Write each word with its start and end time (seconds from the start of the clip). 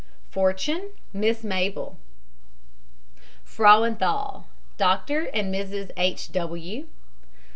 FORTUNE, 0.31 0.93
MISS 1.13 1.43
MABEL. 1.43 1.99
FRAUENTHAL, 3.43 4.47
DR. 4.79 5.29
AND 5.31 5.53
MRS. 5.53 5.91
H. 5.95 6.31
W. 6.31 6.87